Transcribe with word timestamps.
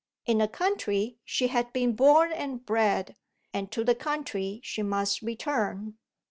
In 0.25 0.39
the 0.39 0.47
country 0.47 1.19
she 1.23 1.49
had 1.49 1.71
been 1.73 1.93
born 1.95 2.31
and 2.31 2.65
bred, 2.65 3.15
and 3.53 3.71
to 3.71 3.83
the 3.83 3.93
country 3.93 4.59
she 4.63 4.81
must 4.81 5.21
return. 5.21 5.99